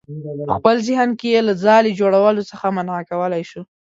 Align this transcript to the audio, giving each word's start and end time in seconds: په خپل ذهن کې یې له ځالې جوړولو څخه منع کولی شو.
په 0.47 0.51
خپل 0.57 0.75
ذهن 0.87 1.09
کې 1.19 1.27
یې 1.33 1.41
له 1.47 1.53
ځالې 1.65 1.97
جوړولو 1.99 2.41
څخه 2.51 2.65
منع 2.75 2.97
کولی 3.09 3.43
شو. 3.49 3.61